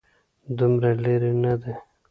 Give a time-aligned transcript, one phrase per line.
[0.57, 1.73] دومره لرې نه دی.